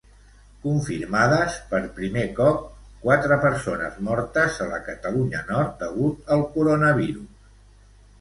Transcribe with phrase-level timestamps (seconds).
[0.61, 2.63] Confirmades, per primer cop,
[3.03, 7.61] quatre persones mortes a la Catalunya Nord degut al coronavirus.